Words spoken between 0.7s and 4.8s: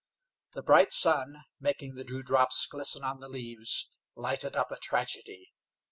sun, making the dewdrops glisten on the leaves, lighted up a